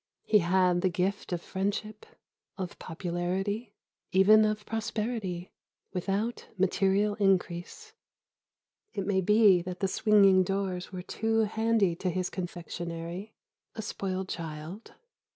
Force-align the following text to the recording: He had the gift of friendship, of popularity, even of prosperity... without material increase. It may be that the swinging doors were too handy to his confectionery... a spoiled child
He 0.23 0.39
had 0.39 0.81
the 0.81 0.89
gift 0.89 1.31
of 1.31 1.43
friendship, 1.43 2.07
of 2.57 2.79
popularity, 2.79 3.75
even 4.11 4.45
of 4.45 4.65
prosperity... 4.65 5.51
without 5.93 6.47
material 6.57 7.13
increase. 7.19 7.93
It 8.93 9.05
may 9.05 9.21
be 9.21 9.61
that 9.61 9.79
the 9.79 9.87
swinging 9.87 10.41
doors 10.41 10.91
were 10.91 11.03
too 11.03 11.41
handy 11.41 11.95
to 11.97 12.09
his 12.09 12.31
confectionery... 12.31 13.35
a 13.75 13.83
spoiled 13.83 14.27
child 14.27 14.95